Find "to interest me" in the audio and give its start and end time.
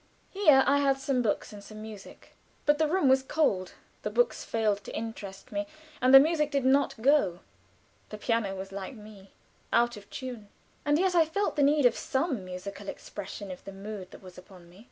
4.85-5.67